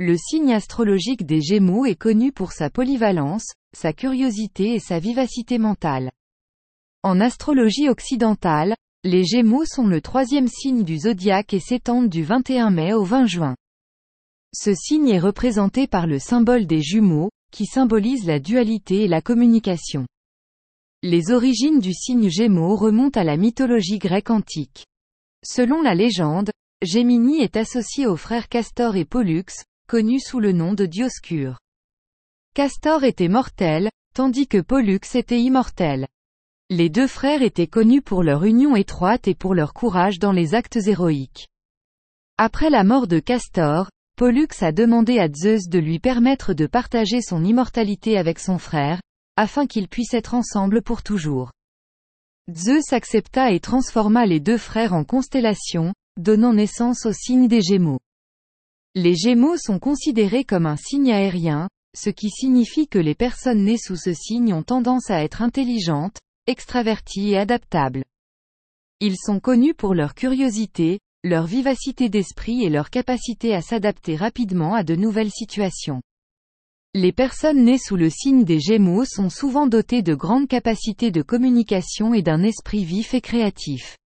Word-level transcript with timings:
Le 0.00 0.16
signe 0.16 0.52
astrologique 0.52 1.24
des 1.24 1.40
Gémeaux 1.40 1.86
est 1.86 1.94
connu 1.94 2.32
pour 2.32 2.50
sa 2.50 2.68
polyvalence, 2.68 3.52
sa 3.76 3.92
curiosité 3.92 4.74
et 4.74 4.80
sa 4.80 4.98
vivacité 4.98 5.56
mentale. 5.56 6.10
En 7.04 7.20
astrologie 7.20 7.88
occidentale, 7.88 8.74
les 9.04 9.24
Gémeaux 9.24 9.64
sont 9.64 9.86
le 9.86 10.00
troisième 10.00 10.48
signe 10.48 10.82
du 10.82 10.98
zodiaque 10.98 11.54
et 11.54 11.60
s'étendent 11.60 12.08
du 12.08 12.24
21 12.24 12.70
mai 12.70 12.92
au 12.92 13.04
20 13.04 13.26
juin. 13.26 13.56
Ce 14.52 14.74
signe 14.74 15.10
est 15.10 15.20
représenté 15.20 15.86
par 15.86 16.08
le 16.08 16.18
symbole 16.18 16.66
des 16.66 16.82
jumeaux, 16.82 17.30
qui 17.52 17.66
symbolise 17.66 18.26
la 18.26 18.40
dualité 18.40 19.04
et 19.04 19.08
la 19.08 19.22
communication. 19.22 20.06
Les 21.04 21.30
origines 21.30 21.78
du 21.78 21.92
signe 21.92 22.30
Gémeaux 22.30 22.74
remontent 22.74 23.20
à 23.20 23.22
la 23.24 23.36
mythologie 23.36 24.00
grecque 24.00 24.30
antique. 24.30 24.86
Selon 25.44 25.82
la 25.82 25.94
légende, 25.94 26.50
Gémini 26.82 27.42
est 27.42 27.56
associé 27.56 28.08
aux 28.08 28.16
frères 28.16 28.48
Castor 28.48 28.96
et 28.96 29.04
Pollux, 29.04 29.44
connus 29.86 30.20
sous 30.20 30.40
le 30.40 30.52
nom 30.52 30.72
de 30.72 30.86
Dioscure. 30.86 31.58
Castor 32.54 33.04
était 33.04 33.28
mortel, 33.28 33.90
tandis 34.14 34.46
que 34.46 34.60
Pollux 34.60 35.00
était 35.14 35.40
immortel. 35.40 36.06
Les 36.70 36.88
deux 36.88 37.06
frères 37.06 37.42
étaient 37.42 37.66
connus 37.66 38.00
pour 38.00 38.22
leur 38.22 38.44
union 38.44 38.76
étroite 38.76 39.28
et 39.28 39.34
pour 39.34 39.54
leur 39.54 39.74
courage 39.74 40.18
dans 40.18 40.32
les 40.32 40.54
actes 40.54 40.76
héroïques. 40.76 41.48
Après 42.38 42.70
la 42.70 42.84
mort 42.84 43.06
de 43.06 43.18
Castor, 43.18 43.90
Pollux 44.16 44.48
a 44.60 44.72
demandé 44.72 45.18
à 45.18 45.28
Zeus 45.28 45.68
de 45.68 45.78
lui 45.78 45.98
permettre 45.98 46.54
de 46.54 46.66
partager 46.66 47.20
son 47.20 47.44
immortalité 47.44 48.16
avec 48.16 48.38
son 48.38 48.58
frère, 48.58 49.00
afin 49.36 49.66
qu'ils 49.66 49.88
puissent 49.88 50.14
être 50.14 50.34
ensemble 50.34 50.82
pour 50.82 51.02
toujours. 51.02 51.50
Zeus 52.50 52.92
accepta 52.92 53.50
et 53.50 53.60
transforma 53.60 54.24
les 54.24 54.38
deux 54.38 54.58
frères 54.58 54.94
en 54.94 55.04
constellations, 55.04 55.92
donnant 56.16 56.52
naissance 56.52 57.06
au 57.06 57.12
signe 57.12 57.48
des 57.48 57.60
Gémeaux. 57.60 58.00
Les 58.96 59.16
Gémeaux 59.16 59.56
sont 59.56 59.80
considérés 59.80 60.44
comme 60.44 60.66
un 60.66 60.76
signe 60.76 61.12
aérien, 61.12 61.68
ce 61.96 62.10
qui 62.10 62.30
signifie 62.30 62.86
que 62.86 63.00
les 63.00 63.16
personnes 63.16 63.64
nées 63.64 63.76
sous 63.76 63.96
ce 63.96 64.12
signe 64.12 64.54
ont 64.54 64.62
tendance 64.62 65.10
à 65.10 65.24
être 65.24 65.42
intelligentes, 65.42 66.18
extraverties 66.46 67.30
et 67.30 67.38
adaptables. 67.38 68.04
Ils 69.00 69.16
sont 69.16 69.40
connus 69.40 69.74
pour 69.74 69.94
leur 69.94 70.14
curiosité, 70.14 71.00
leur 71.24 71.46
vivacité 71.46 72.08
d'esprit 72.08 72.64
et 72.64 72.70
leur 72.70 72.88
capacité 72.88 73.52
à 73.52 73.62
s'adapter 73.62 74.14
rapidement 74.14 74.74
à 74.74 74.84
de 74.84 74.94
nouvelles 74.94 75.32
situations. 75.32 76.00
Les 76.94 77.10
personnes 77.10 77.64
nées 77.64 77.78
sous 77.78 77.96
le 77.96 78.10
signe 78.10 78.44
des 78.44 78.60
Gémeaux 78.60 79.04
sont 79.04 79.28
souvent 79.28 79.66
dotées 79.66 80.02
de 80.02 80.14
grandes 80.14 80.46
capacités 80.46 81.10
de 81.10 81.22
communication 81.22 82.14
et 82.14 82.22
d'un 82.22 82.44
esprit 82.44 82.84
vif 82.84 83.12
et 83.14 83.20
créatif. 83.20 83.98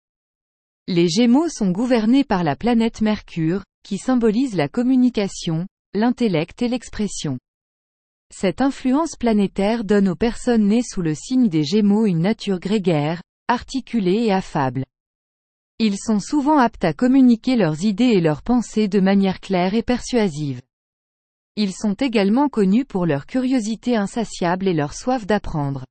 Les 0.86 1.10
Gémeaux 1.10 1.50
sont 1.50 1.70
gouvernés 1.70 2.24
par 2.24 2.42
la 2.42 2.56
planète 2.56 3.02
Mercure, 3.02 3.64
qui 3.88 3.96
symbolise 3.96 4.54
la 4.54 4.68
communication, 4.68 5.66
l'intellect 5.94 6.60
et 6.60 6.68
l'expression. 6.68 7.38
Cette 8.30 8.60
influence 8.60 9.16
planétaire 9.16 9.82
donne 9.82 10.10
aux 10.10 10.14
personnes 10.14 10.68
nées 10.68 10.82
sous 10.82 11.00
le 11.00 11.14
signe 11.14 11.48
des 11.48 11.64
Gémeaux 11.64 12.04
une 12.04 12.18
nature 12.18 12.60
grégaire, 12.60 13.22
articulée 13.48 14.24
et 14.26 14.30
affable. 14.30 14.84
Ils 15.78 15.96
sont 15.96 16.20
souvent 16.20 16.58
aptes 16.58 16.84
à 16.84 16.92
communiquer 16.92 17.56
leurs 17.56 17.82
idées 17.82 18.12
et 18.12 18.20
leurs 18.20 18.42
pensées 18.42 18.88
de 18.88 19.00
manière 19.00 19.40
claire 19.40 19.72
et 19.72 19.82
persuasive. 19.82 20.60
Ils 21.56 21.72
sont 21.72 21.94
également 21.94 22.50
connus 22.50 22.84
pour 22.84 23.06
leur 23.06 23.24
curiosité 23.24 23.96
insatiable 23.96 24.68
et 24.68 24.74
leur 24.74 24.92
soif 24.92 25.26
d'apprendre. 25.26 25.86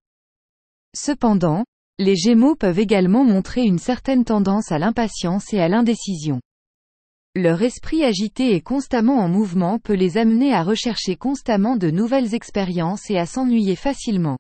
Cependant, 0.96 1.66
les 1.98 2.16
Gémeaux 2.16 2.56
peuvent 2.56 2.78
également 2.78 3.24
montrer 3.24 3.64
une 3.64 3.80
certaine 3.80 4.24
tendance 4.24 4.72
à 4.72 4.78
l'impatience 4.78 5.52
et 5.52 5.60
à 5.60 5.68
l'indécision. 5.68 6.42
Leur 7.40 7.62
esprit 7.62 8.04
agité 8.04 8.56
et 8.56 8.62
constamment 8.62 9.20
en 9.20 9.30
mouvement 9.30 9.78
peut 9.78 9.94
les 9.94 10.18
amener 10.18 10.56
à 10.56 10.64
rechercher 10.64 11.16
constamment 11.16 11.78
de 11.78 11.92
nouvelles 11.92 12.34
expériences 12.34 13.12
et 13.12 13.20
à 13.20 13.28
s'ennuyer 13.28 13.76
facilement. 13.76 14.40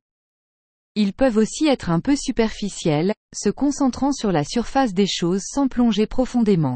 Ils 0.95 1.13
peuvent 1.13 1.37
aussi 1.37 1.67
être 1.67 1.91
un 1.91 1.99
peu 1.99 2.15
superficiels, 2.15 3.13
se 3.35 3.51
concentrant 3.51 4.11
sur 4.13 4.31
la 4.31 4.43
surface 4.43 4.95
des 4.95 5.05
choses 5.05 5.43
sans 5.45 5.67
plonger 5.67 6.07
profondément. 6.07 6.75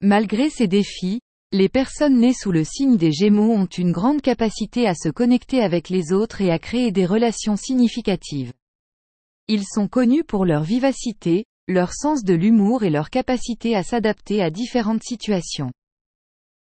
Malgré 0.00 0.48
ces 0.48 0.68
défis, 0.68 1.20
les 1.52 1.68
personnes 1.68 2.18
nées 2.18 2.32
sous 2.32 2.50
le 2.50 2.64
signe 2.64 2.96
des 2.96 3.12
Gémeaux 3.12 3.52
ont 3.52 3.66
une 3.66 3.92
grande 3.92 4.22
capacité 4.22 4.88
à 4.88 4.94
se 4.94 5.10
connecter 5.10 5.60
avec 5.60 5.90
les 5.90 6.14
autres 6.14 6.40
et 6.40 6.50
à 6.50 6.58
créer 6.58 6.92
des 6.92 7.04
relations 7.04 7.56
significatives. 7.56 8.54
Ils 9.48 9.66
sont 9.66 9.86
connus 9.86 10.24
pour 10.24 10.46
leur 10.46 10.62
vivacité, 10.62 11.44
leur 11.70 11.94
sens 11.94 12.24
de 12.24 12.34
l'humour 12.34 12.82
et 12.82 12.90
leur 12.90 13.10
capacité 13.10 13.76
à 13.76 13.84
s'adapter 13.84 14.42
à 14.42 14.50
différentes 14.50 15.04
situations. 15.04 15.70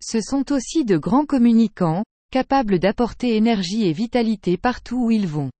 Ce 0.02 0.20
sont 0.20 0.52
aussi 0.52 0.84
de 0.84 0.98
grands 0.98 1.24
communicants, 1.24 2.02
capables 2.32 2.80
d'apporter 2.80 3.36
énergie 3.36 3.86
et 3.86 3.92
vitalité 3.92 4.56
partout 4.56 5.06
où 5.06 5.10
ils 5.12 5.28
vont. 5.28 5.50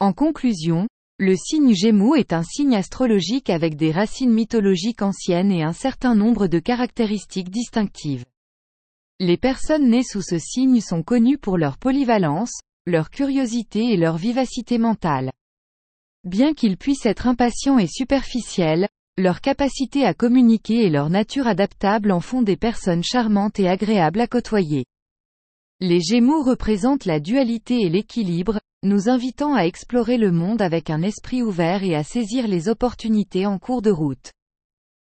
En 0.00 0.12
conclusion, 0.14 0.88
le 1.18 1.36
signe 1.36 1.74
Gémeaux 1.74 2.14
est 2.14 2.32
un 2.32 2.42
signe 2.42 2.76
astrologique 2.76 3.50
avec 3.50 3.76
des 3.76 3.92
racines 3.92 4.32
mythologiques 4.32 5.02
anciennes 5.02 5.52
et 5.52 5.62
un 5.62 5.72
certain 5.74 6.14
nombre 6.14 6.46
de 6.46 6.58
caractéristiques 6.58 7.50
distinctives. 7.50 8.24
Les 9.20 9.36
personnes 9.36 9.90
nées 9.90 10.02
sous 10.02 10.22
ce 10.22 10.38
signe 10.38 10.80
sont 10.80 11.02
connues 11.02 11.38
pour 11.38 11.58
leur 11.58 11.78
polyvalence, 11.78 12.52
leur 12.86 13.10
curiosité 13.10 13.92
et 13.92 13.96
leur 13.96 14.16
vivacité 14.16 14.78
mentale. 14.78 15.30
Bien 16.26 16.54
qu'ils 16.54 16.76
puissent 16.76 17.06
être 17.06 17.28
impatients 17.28 17.78
et 17.78 17.86
superficiels, 17.86 18.88
leur 19.16 19.40
capacité 19.40 20.04
à 20.04 20.12
communiquer 20.12 20.84
et 20.84 20.90
leur 20.90 21.08
nature 21.08 21.46
adaptable 21.46 22.10
en 22.10 22.18
font 22.18 22.42
des 22.42 22.56
personnes 22.56 23.04
charmantes 23.04 23.60
et 23.60 23.68
agréables 23.68 24.20
à 24.20 24.26
côtoyer. 24.26 24.86
Les 25.78 26.00
Gémeaux 26.00 26.42
représentent 26.42 27.04
la 27.04 27.20
dualité 27.20 27.82
et 27.82 27.88
l'équilibre, 27.88 28.58
nous 28.82 29.08
invitant 29.08 29.54
à 29.54 29.66
explorer 29.66 30.18
le 30.18 30.32
monde 30.32 30.62
avec 30.62 30.90
un 30.90 31.02
esprit 31.02 31.44
ouvert 31.44 31.84
et 31.84 31.94
à 31.94 32.02
saisir 32.02 32.48
les 32.48 32.68
opportunités 32.68 33.46
en 33.46 33.60
cours 33.60 33.80
de 33.80 33.92
route. 33.92 34.32